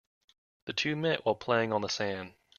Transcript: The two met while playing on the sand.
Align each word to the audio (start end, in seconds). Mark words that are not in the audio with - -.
The 0.65 0.73
two 0.73 0.95
met 0.95 1.25
while 1.27 1.35
playing 1.35 1.71
on 1.71 1.81
the 1.81 1.87
sand. 1.87 2.33